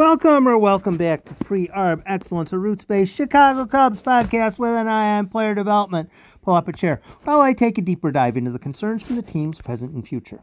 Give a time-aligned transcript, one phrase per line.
[0.00, 5.18] Welcome or welcome back to Pre-Arb Excellence, a roots-based Chicago Cubs podcast with an eye
[5.18, 6.08] on player development.
[6.40, 9.22] Pull up a chair while I take a deeper dive into the concerns from the
[9.22, 10.40] teams present and future.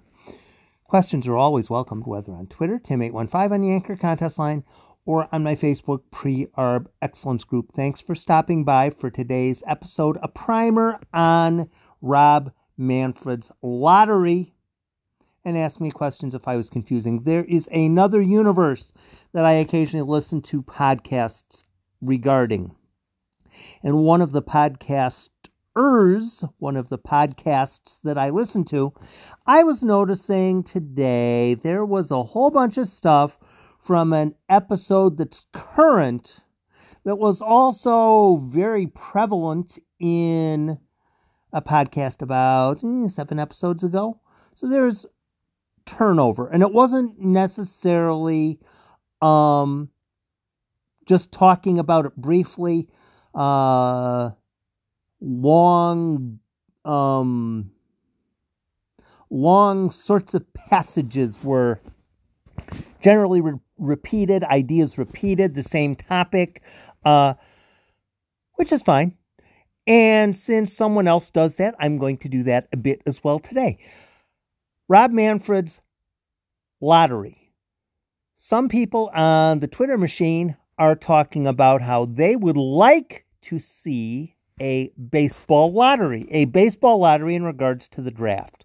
[0.83, 4.63] Questions are always welcomed, whether on Twitter, Tim815 on the Anchor contest line,
[5.07, 7.73] or on my Facebook Pre-Arb Excellence group.
[7.75, 14.53] Thanks for stopping by for today's episode, a primer on Rob Manfred's lottery
[15.47, 17.23] and ask me questions if I was confusing.
[17.23, 18.91] There is another universe
[19.31, 21.63] that I occasionally listen to podcasts
[22.01, 22.75] regarding.
[23.81, 28.91] And one of the podcasters, one of the podcasts that I listen to,
[29.45, 33.39] I was noticing today there was a whole bunch of stuff
[33.79, 36.39] from an episode that's current
[37.05, 40.77] that was also very prevalent in
[41.53, 44.19] a podcast about eh, seven episodes ago.
[44.53, 45.05] So there's
[45.87, 46.47] turnover.
[46.47, 48.59] And it wasn't necessarily
[49.21, 49.89] um,
[51.07, 52.87] just talking about it briefly.
[53.33, 54.31] Uh,
[55.19, 56.39] long,
[56.85, 57.71] um,
[59.29, 61.79] long sorts of passages were
[63.01, 66.61] generally re- repeated, ideas repeated, the same topic,
[67.05, 67.33] uh,
[68.55, 69.15] which is fine.
[69.85, 73.39] And since someone else does that, I'm going to do that a bit as well
[73.39, 73.79] today.
[74.87, 75.79] Rob Manfred's
[76.79, 77.51] lottery.
[78.37, 84.35] Some people on the Twitter machine are talking about how they would like to see
[84.61, 88.63] a baseball lottery, a baseball lottery in regards to the draft,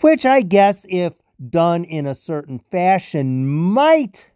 [0.00, 1.14] which I guess, if
[1.48, 4.30] done in a certain fashion, might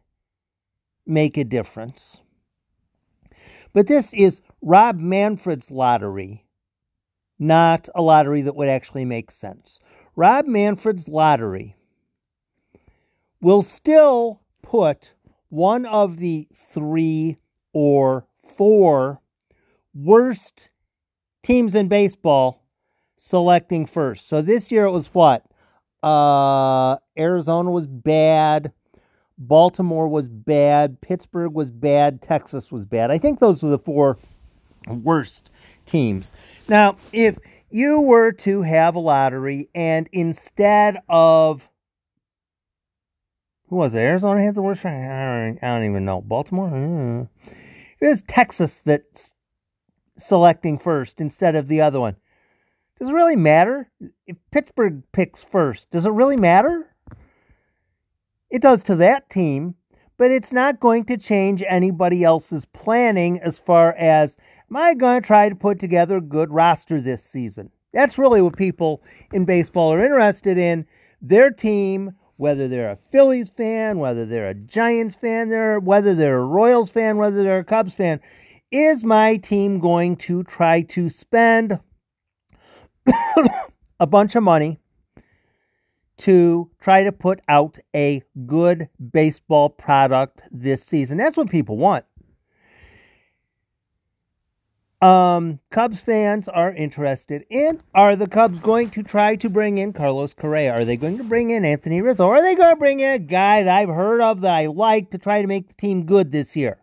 [1.05, 2.23] make a difference.
[3.73, 6.47] But this is Rob Manfred's lottery,
[7.39, 9.79] not a lottery that would actually make sense.
[10.17, 11.77] Rob Manfred's lottery
[13.41, 15.13] will still put
[15.51, 17.37] one of the three
[17.75, 19.21] or four
[19.95, 20.71] worst
[21.43, 22.65] teams in baseball
[23.19, 24.27] selecting first.
[24.27, 25.45] So this year it was what?
[26.03, 28.73] Uh, Arizona was bad.
[29.39, 31.01] Baltimore was bad.
[31.03, 32.23] Pittsburgh was bad.
[32.23, 33.11] Texas was bad.
[33.11, 34.17] I think those were the four
[34.89, 35.51] worst
[35.85, 36.33] teams.
[36.69, 37.39] Now, if
[37.71, 41.69] you were to have a lottery and instead of
[43.69, 43.99] who was it?
[43.99, 46.21] Arizona had the worst I don't, I don't even know.
[46.21, 46.71] Baltimore?
[46.71, 47.29] Mm.
[48.01, 49.33] It was Texas that's
[50.17, 52.17] selecting first instead of the other one.
[52.99, 53.91] Does it really matter?
[54.27, 56.95] If Pittsburgh picks first, does it really matter?
[58.49, 59.75] It does to that team,
[60.17, 64.37] but it's not going to change anybody else's planning as far as
[64.69, 67.71] Am I going to try to put together a good roster this season?
[67.93, 69.01] That's really what people
[69.33, 70.87] in baseball are interested in.
[71.23, 75.51] Their team, whether they're a Phillies fan, whether they're a Giants fan,
[75.85, 78.21] whether they're a Royals fan, whether they're a Cubs fan,
[78.73, 81.79] is my team going to try to spend
[84.01, 84.81] a bunch of money
[86.19, 91.19] to try to put out a good baseball product this season?
[91.19, 92.05] That's what people want.
[95.03, 99.93] Um, Cubs fans are interested in are the Cubs going to try to bring in
[99.93, 100.73] Carlos Correa?
[100.73, 102.25] Are they going to bring in Anthony Rizzo?
[102.25, 104.67] Or are they going to bring in a guy that I've heard of that I
[104.67, 106.79] like to try to make the team good this year?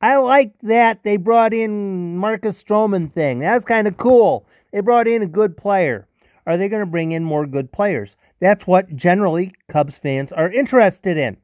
[0.00, 3.38] I like that they brought in Marcus Stroman thing.
[3.38, 4.46] That's kind of cool.
[4.72, 6.08] They brought in a good player.
[6.46, 8.16] Are they going to bring in more good players?
[8.40, 11.36] That's what generally Cubs fans are interested in.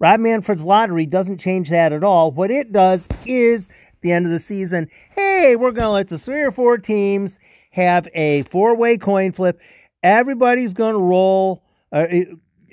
[0.00, 2.32] Rob Manfred's lottery doesn't change that at all.
[2.32, 6.08] What it does is at the end of the season, hey, we're going to let
[6.08, 7.38] the three or four teams
[7.72, 9.60] have a four way coin flip.
[10.02, 11.62] Everybody's going to roll.
[11.92, 12.06] Uh,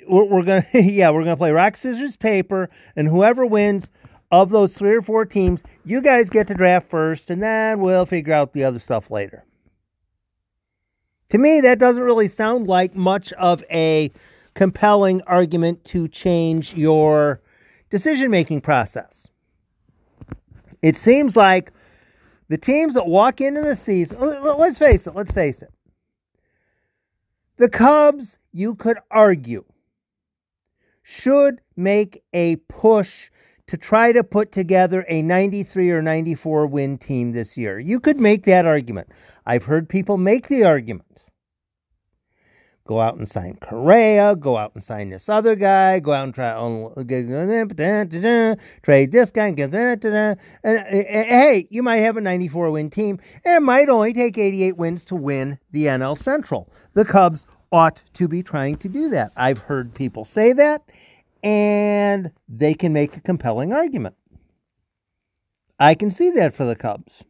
[0.08, 3.90] we're, going to, yeah, we're going to play rock, scissors, paper, and whoever wins
[4.30, 8.06] of those three or four teams, you guys get to draft first, and then we'll
[8.06, 9.44] figure out the other stuff later.
[11.30, 14.10] To me, that doesn't really sound like much of a
[14.58, 17.40] compelling argument to change your
[17.90, 19.28] decision making process.
[20.82, 21.72] It seems like
[22.48, 25.72] the teams that walk into the season, let's face it, let's face it.
[27.58, 29.64] The Cubs, you could argue,
[31.04, 33.30] should make a push
[33.68, 37.78] to try to put together a 93 or 94 win team this year.
[37.78, 39.08] You could make that argument.
[39.46, 41.07] I've heard people make the argument.
[42.88, 44.34] Go out and sign Correa.
[44.34, 46.00] Go out and sign this other guy.
[46.00, 46.94] Go out and try oh,
[48.82, 49.48] trade this guy.
[49.48, 53.90] And, eh, eh, eh, hey, you might have a 94 win team, and it might
[53.90, 56.72] only take 88 wins to win the NL Central.
[56.94, 59.32] The Cubs ought to be trying to do that.
[59.36, 60.90] I've heard people say that,
[61.42, 64.14] and they can make a compelling argument.
[65.78, 67.22] I can see that for the Cubs.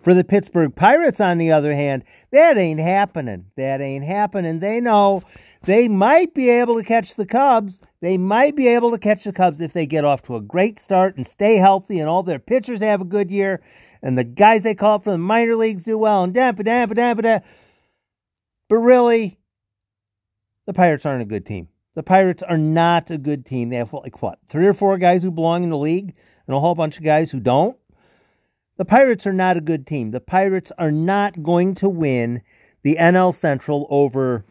[0.00, 3.46] For the Pittsburgh Pirates, on the other hand, that ain't happening.
[3.56, 4.60] That ain't happening.
[4.60, 5.22] They know
[5.64, 7.80] they might be able to catch the Cubs.
[8.00, 10.78] They might be able to catch the Cubs if they get off to a great
[10.78, 13.62] start and stay healthy and all their pitchers have a good year
[14.02, 16.86] and the guys they call up from the minor leagues do well and da da
[16.86, 17.38] da da.
[18.68, 19.38] But really,
[20.66, 21.68] the Pirates aren't a good team.
[21.94, 23.70] The Pirates are not a good team.
[23.70, 26.14] They have like what, three or four guys who belong in the league
[26.46, 27.76] and a whole bunch of guys who don't.
[28.76, 30.10] The Pirates are not a good team.
[30.10, 32.42] The Pirates are not going to win
[32.82, 34.44] the NL Central over,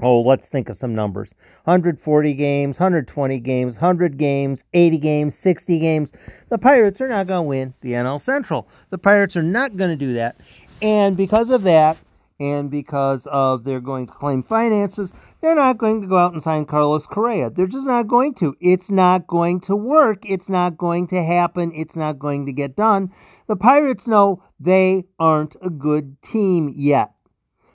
[0.00, 5.78] oh, let's think of some numbers 140 games, 120 games, 100 games, 80 games, 60
[5.78, 6.12] games.
[6.50, 8.68] The Pirates are not going to win the NL Central.
[8.90, 10.36] The Pirates are not going to do that.
[10.82, 11.96] And because of that,
[12.40, 16.42] and because of they're going to claim finances, they're not going to go out and
[16.42, 17.50] sign Carlos Correa.
[17.50, 18.56] They're just not going to.
[18.60, 20.22] It's not going to work.
[20.24, 21.70] It's not going to happen.
[21.74, 23.12] It's not going to get done.
[23.46, 27.12] The Pirates know they aren't a good team yet.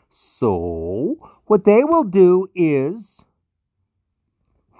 [0.09, 3.17] So, what they will do is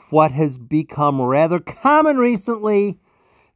[0.10, 2.98] what has become rather common recently.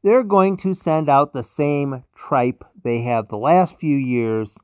[0.03, 4.55] They're going to send out the same tripe they have the last few years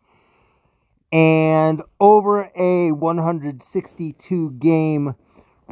[1.11, 5.15] and over a 162 game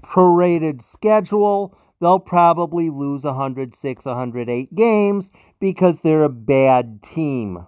[0.03, 7.65] prorated schedule, they'll probably lose 106, 108 games because they're a bad team.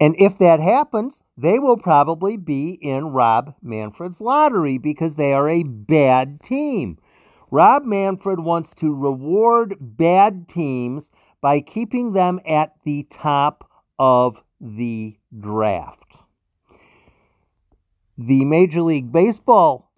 [0.00, 5.48] And if that happens, they will probably be in Rob Manfred's lottery because they are
[5.48, 6.98] a bad team.
[7.50, 11.10] Rob Manfred wants to reward bad teams
[11.40, 13.68] by keeping them at the top
[13.98, 16.04] of the draft.
[18.16, 19.90] The Major League Baseball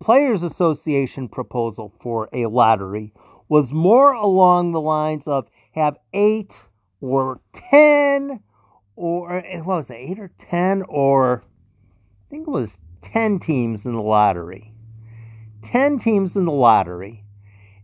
[0.00, 3.12] Players Association proposal for a lottery
[3.48, 6.54] was more along the lines of have eight
[7.00, 8.40] or ten
[8.96, 11.44] or eh, what was it, eight or ten or
[12.26, 14.72] I think it was ten teams in the lottery.
[15.62, 17.24] Ten teams in the lottery.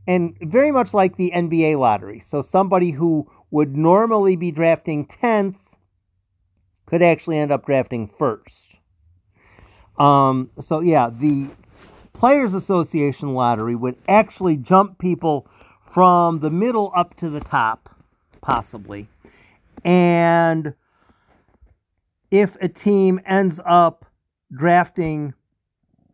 [0.06, 2.20] And very much like the NBA lottery.
[2.20, 5.56] So somebody who would normally be drafting 10th
[6.86, 8.76] could actually end up drafting first.
[9.98, 11.48] Um, so, yeah, the
[12.12, 15.46] Players Association lottery would actually jump people
[15.92, 17.94] from the middle up to the top,
[18.40, 19.08] possibly.
[19.84, 20.74] And
[22.30, 24.04] if a team ends up
[24.52, 25.34] drafting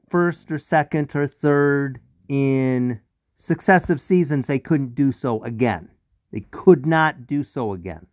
[0.09, 3.01] first or second or third in
[3.37, 5.89] successive seasons, they couldn't do so again.
[6.35, 8.05] They could not do so again.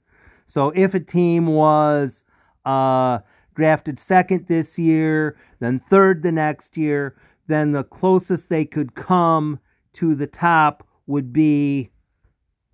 [0.45, 2.23] So if a team was
[2.65, 3.19] uh,
[3.55, 7.15] drafted second this year, then third the next year,
[7.47, 9.59] then the closest they could come
[9.93, 11.89] to the top would be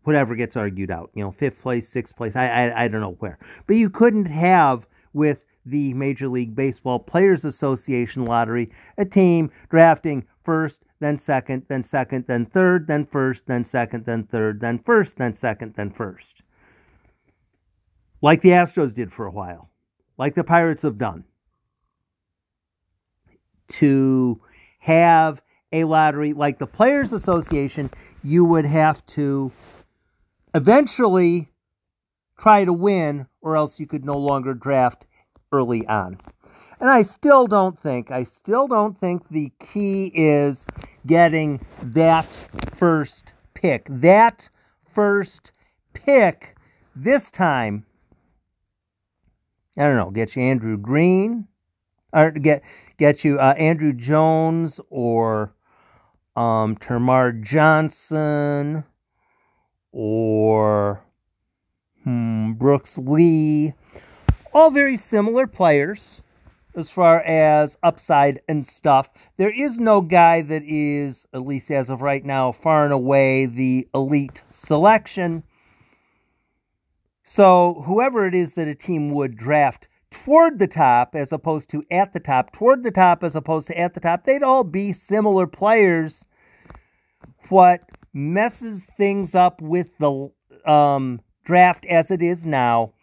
[0.04, 1.12] whatever gets argued out.
[1.14, 2.36] You know, fifth place, sixth place.
[2.36, 7.00] I I, I don't know where, but you couldn't have with the Major League Baseball
[7.00, 13.46] Players Association lottery a team drafting first, then second, then second, then third, then first,
[13.48, 16.42] then second, then third, then first, then second, then first.
[18.22, 19.70] Like the Astros did for a while,
[20.18, 21.24] like the Pirates have done.
[23.70, 24.42] To
[24.80, 27.92] have a lottery like the Players Association,
[28.24, 29.52] you would have to
[30.56, 31.50] eventually
[32.40, 35.06] try to win, or else you could no longer draft
[35.52, 36.19] early on.
[36.80, 40.68] And I still don't think, I still don't think the key is
[41.07, 42.28] getting that
[42.76, 43.87] first pick.
[43.90, 44.49] That
[44.94, 45.52] first
[45.94, 46.56] pick
[46.95, 47.85] this time,
[49.78, 51.47] I don't know, get you Andrew Green,
[52.14, 52.61] or get
[52.97, 55.54] get you uh, Andruw Jones or
[56.35, 56.76] um,
[57.44, 58.83] Johnson
[59.92, 61.02] or
[62.04, 63.73] hmm, Brooks Lee.
[64.54, 65.99] All very similar players
[66.78, 69.10] as far as upside and stuff.
[69.38, 73.48] There is no guy that is, at least as of right now, far and away
[73.48, 75.44] the elite selection.
[77.26, 81.84] So, whoever it is that a team would draft toward the top as opposed to
[81.92, 84.94] at the top, toward the top as opposed to at the top, they'd all be
[84.94, 86.24] similar players.
[87.50, 87.81] What
[88.14, 90.30] messes things up with the
[90.66, 92.94] um, draft as it is now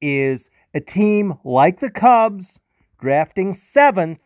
[0.00, 2.58] is a team like the Cubs
[3.02, 4.20] drafting seventh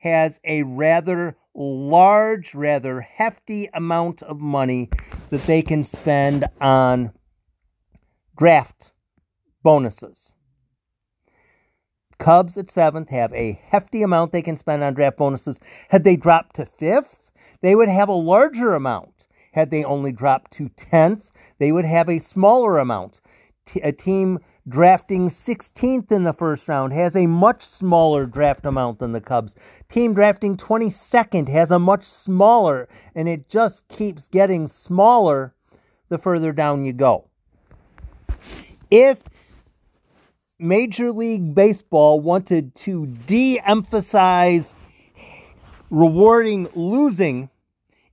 [0.00, 4.90] has a rather large, rather hefty amount of money
[5.30, 7.12] that they can spend on
[8.36, 8.90] draft
[9.62, 10.34] bonuses.
[12.18, 15.60] Cubs at seventh have a hefty amount they can spend on draft bonuses.
[15.90, 17.20] Had they dropped to fifth,
[17.60, 19.28] they would have a larger amount.
[19.52, 21.26] Had they only dropped to 10th,
[21.58, 23.20] they would have a smaller amount.
[23.64, 28.98] T- a team drafting 16th in the first round has a much smaller draft amount
[28.98, 29.54] than the Cubs.
[29.88, 35.54] Team drafting 22nd has a much smaller, and it just keeps getting smaller
[36.08, 37.28] the further down you go.
[38.90, 39.20] If
[40.58, 44.74] Major League Baseball wanted to de emphasize
[45.90, 47.48] rewarding losing,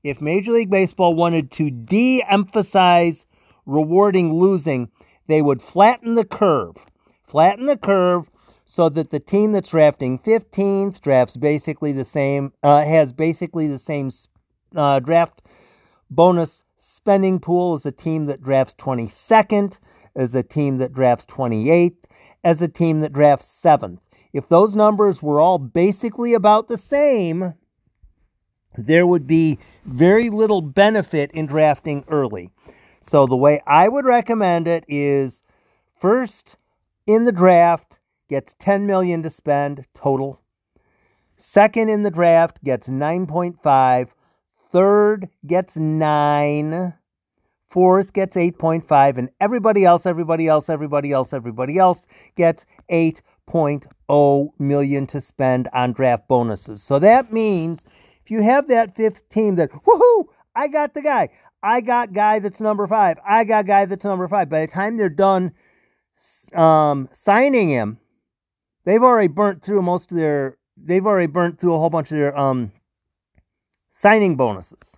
[0.04, 3.26] if Major League Baseball wanted to de emphasize
[3.66, 4.90] rewarding losing,
[5.30, 6.76] they would flatten the curve.
[7.28, 8.30] Flatten the curve
[8.66, 13.78] so that the team that's drafting 15th drafts basically the same, uh, has basically the
[13.78, 14.10] same
[14.76, 15.44] uh, draft
[16.10, 19.78] bonus spending pool as a team that drafts 22nd,
[20.16, 21.96] as a team that drafts 28th,
[22.44, 24.00] as a team that drafts 7th.
[24.34, 27.54] If those numbers were all basically about the same,
[28.76, 32.50] there would be very little benefit in drafting early.
[33.02, 35.42] So the way I would recommend it is
[36.00, 36.58] first
[37.08, 37.98] in the draft
[38.30, 40.40] gets 10 million to spend total.
[41.38, 44.10] Second in the draft gets 9.5.
[44.72, 46.94] Third gets 9.
[47.70, 55.08] Fourth gets 8.5 and everybody else, everybody else, everybody else, everybody else gets 8.0 million
[55.08, 56.82] to spend on draft bonuses.
[56.82, 57.86] So that means
[58.24, 60.26] if you have that fifth team that, woohoo,
[60.56, 61.30] I got the guy.
[61.62, 63.18] I got guy that's number five.
[63.28, 64.50] I got guy that's number five.
[64.50, 65.52] By the time they're done
[66.54, 68.00] um, signing him,
[68.86, 70.58] they've already burnt through most of their.
[70.78, 72.72] They've already burnt through a whole bunch of their um,
[73.92, 74.96] signing bonuses.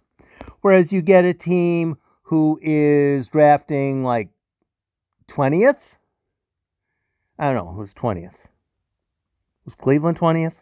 [0.62, 4.30] Whereas you get a team who is drafting like
[5.27, 5.82] twentieth.
[7.39, 8.38] I don't know who's twentieth.
[9.65, 10.56] Was Cleveland twentieth?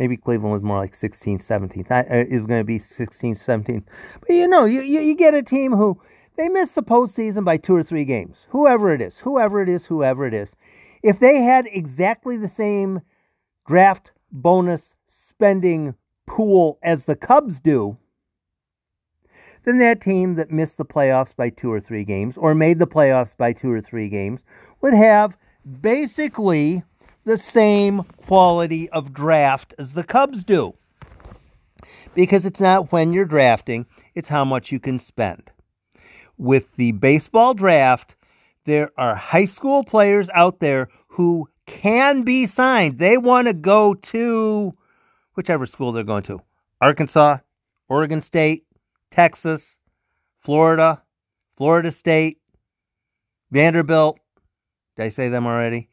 [0.00, 1.88] Maybe Cleveland was more like 16th, 17th.
[1.88, 3.84] That uh, going to be 16th, 17th.
[4.20, 6.00] But you know, you, you, you get a team who
[6.38, 8.38] they miss the postseason by two or three games.
[8.48, 10.48] Whoever it is, whoever it is, whoever it is.
[11.02, 13.02] If they had exactly the same
[13.66, 15.94] draft bonus spending
[16.26, 17.98] pool as the Cubs do,
[19.64, 22.86] then that team that missed the playoffs by two or three games or made the
[22.86, 24.44] playoffs by two or three games
[24.80, 25.36] would have
[25.82, 26.84] basically
[27.30, 30.74] the same quality of draft as the Cubs do.
[32.12, 35.48] Because it's not when you're drafting, it's how much you can spend.
[36.38, 38.16] With the baseball draft,
[38.64, 42.98] there are high school players out there who can be signed.
[42.98, 44.74] They want to go to
[45.34, 46.42] whichever school they're going to
[46.80, 47.36] Arkansas,
[47.88, 48.64] Oregon State,
[49.12, 49.78] Texas,
[50.40, 51.00] Florida,
[51.56, 52.38] Florida State,
[53.52, 54.18] Vanderbilt.
[54.96, 55.90] Did I say them already?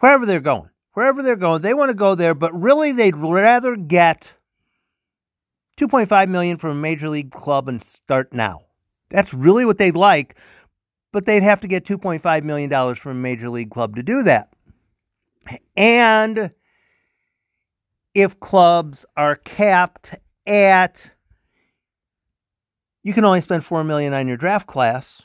[0.00, 3.76] Wherever they're going, wherever they're going, they want to go there, but really they'd rather
[3.76, 4.32] get
[5.78, 8.62] 2.5 million from a major league club and start now.
[9.10, 10.36] That's really what they'd like,
[11.12, 14.22] but they'd have to get 2.5 million dollars from a major league club to do
[14.24, 14.52] that.
[15.76, 16.50] And
[18.14, 20.14] if clubs are capped
[20.46, 21.10] at
[23.02, 25.22] you can only spend 4 million on your draft class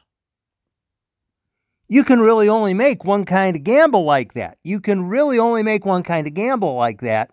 [1.94, 4.58] you can really only make one kind of gamble like that.
[4.64, 7.30] You can really only make one kind of gamble like that.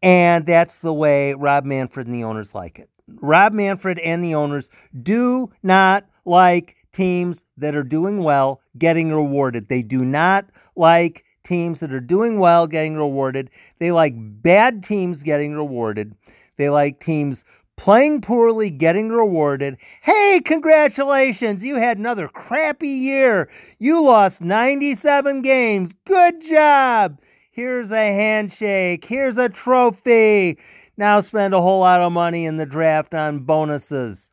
[0.00, 2.88] And that's the way Rob Manfred and the owners like it.
[3.20, 4.68] Rob Manfred and the owners
[5.02, 9.68] do not like teams that are doing well getting rewarded.
[9.68, 10.44] They do not
[10.76, 13.50] like teams that are doing well getting rewarded.
[13.80, 16.14] They like bad teams getting rewarded.
[16.58, 17.42] They like teams
[17.78, 19.78] playing poorly, getting rewarded.
[20.02, 21.64] Hey, congratulations!
[21.64, 23.48] You had another crappy year.
[23.78, 25.94] You lost 97 games.
[26.04, 27.18] Good job!
[27.50, 29.04] Here's a handshake.
[29.04, 30.58] Here's a trophy.
[30.98, 34.28] Now spend a whole lot of money in the draft on bonuses.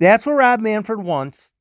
[0.00, 1.52] That's what Rob Manfred wants.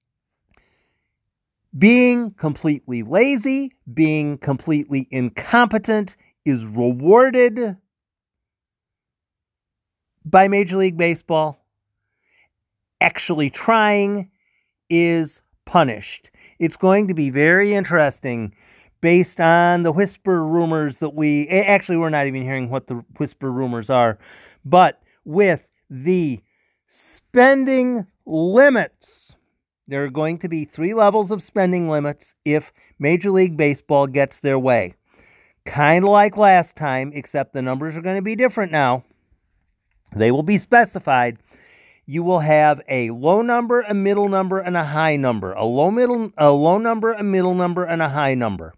[1.77, 7.77] Being completely lazy, being completely incompetent is rewarded
[10.29, 11.59] by Major League Baseball
[13.01, 14.29] actually trying
[14.89, 16.29] is punished.
[16.59, 18.53] It's going to be very interesting
[19.01, 23.51] based on the whisper rumors that we actually we're not even hearing what the whisper
[23.51, 24.19] rumors are,
[24.65, 26.41] but with the
[26.87, 29.35] spending limits,
[29.87, 34.39] there are going to be three levels of spending limits if Major League Baseball gets
[34.39, 34.93] their way.
[35.65, 39.03] Kind of like last time, except the numbers are going to be different now.
[40.15, 41.37] They will be specified.
[42.05, 45.53] You will have a low number, a middle number, and a high number.
[45.53, 48.73] A low middle, a low number, a middle number, and a high number.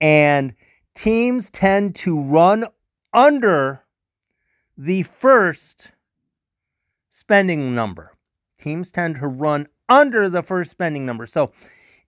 [0.00, 0.54] And
[0.94, 2.66] teams tend to run
[3.12, 3.82] under
[4.78, 5.90] the first
[7.12, 8.12] spending number.
[8.58, 11.26] Teams tend to run under the first spending number.
[11.26, 11.52] So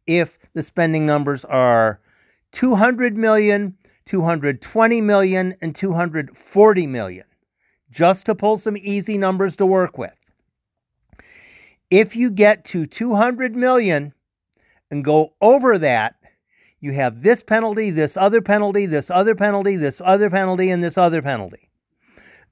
[0.06, 2.00] if the spending numbers are
[2.52, 7.24] 200 million, 220 million, and 240 million,
[7.96, 10.12] just to pull some easy numbers to work with.
[11.90, 14.12] If you get to 200 million
[14.90, 16.16] and go over that,
[16.78, 20.98] you have this penalty, this other penalty, this other penalty, this other penalty, and this
[20.98, 21.70] other penalty.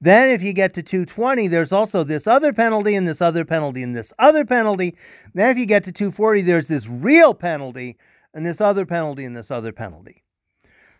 [0.01, 3.83] Then, if you get to 220, there's also this other penalty, and this other penalty,
[3.83, 4.95] and this other penalty.
[5.35, 7.97] Then, if you get to 240, there's this real penalty,
[8.33, 10.23] and this other penalty, and this other penalty.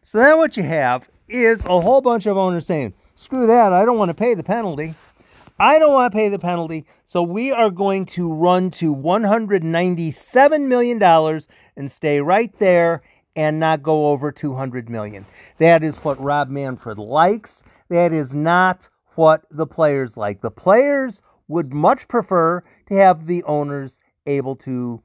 [0.03, 3.85] So then, what you have is a whole bunch of owners saying, screw that, I
[3.85, 4.95] don't want to pay the penalty.
[5.57, 10.67] I don't want to pay the penalty, so we are going to run to $197
[10.67, 11.41] million
[11.77, 13.01] and stay right there
[13.37, 15.25] and not go over 200 million.
[15.59, 17.61] That is what Rob Manfred likes.
[17.89, 20.41] That is not what the players like.
[20.41, 25.01] The players would much prefer to have the owners able to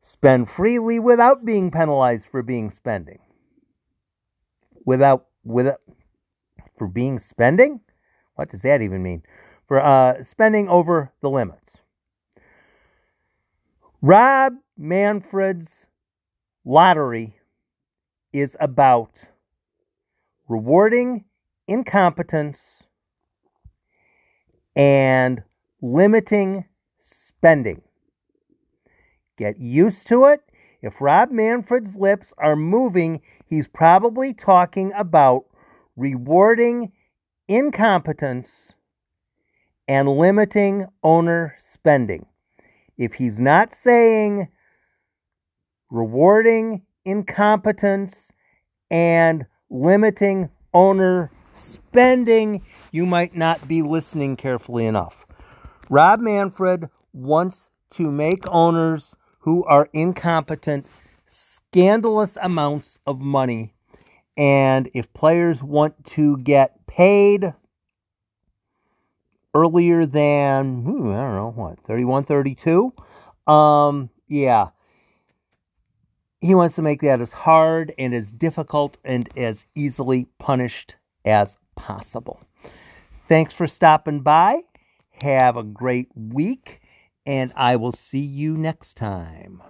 [0.00, 3.18] spend freely without being penalized for being spending.
[4.84, 5.80] Without without
[6.76, 7.80] for being spending?
[8.34, 9.22] What does that even mean?
[9.66, 11.78] For uh, spending over the limits.
[14.02, 15.86] Rob Manfred's
[16.64, 17.36] lottery
[18.32, 19.10] is about
[20.48, 21.24] rewarding
[21.66, 22.58] incompetence
[24.76, 25.42] and
[25.80, 26.66] limiting
[27.00, 27.82] spending.
[29.38, 30.42] Get used to it.
[30.82, 35.46] If Rob Manfred's lips are moving, he's probably talking about
[35.96, 36.92] rewarding
[37.48, 38.48] incompetence
[39.88, 42.26] and limiting owner spending.
[42.98, 44.48] If he's not saying
[45.90, 48.32] rewarding incompetence
[48.90, 55.26] and limiting owner spending, you might not be listening carefully enough.
[55.88, 60.86] Rob Manfred wants to make owners who are incompetent
[61.26, 63.75] scandalous amounts of money.
[64.36, 67.54] And if players want to get paid
[69.54, 72.92] earlier than, hmm, I don't know, what, 31, 32?
[73.46, 74.68] Um, yeah,
[76.40, 81.56] he wants to make that as hard and as difficult and as easily punished as
[81.74, 82.40] possible.
[83.28, 84.62] Thanks for stopping by.
[85.22, 86.80] Have a great week,
[87.24, 89.62] and I will see you next time.